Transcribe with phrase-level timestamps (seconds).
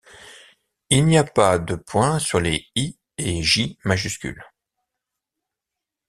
[0.89, 4.43] Il n'y a pas de point sur les I et J majuscules.